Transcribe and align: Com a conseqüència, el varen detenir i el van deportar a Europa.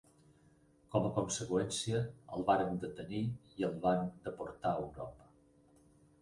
Com 0.93 1.03
a 1.09 1.11
conseqüència, 1.17 1.99
el 2.37 2.45
varen 2.47 2.79
detenir 2.85 3.21
i 3.61 3.67
el 3.69 3.77
van 3.85 4.03
deportar 4.25 4.73
a 4.73 4.81
Europa. 4.87 5.29